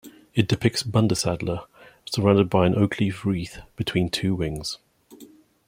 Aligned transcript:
It 0.33 0.47
depicts 0.47 0.81
the 0.81 0.89
"Bundesadler" 0.91 1.67
surrounded 2.09 2.49
by 2.49 2.65
an 2.65 2.73
oak 2.73 2.99
leaf 2.99 3.23
wreath 3.23 3.59
between 3.75 4.09
two 4.09 4.33
wings. 4.33 4.79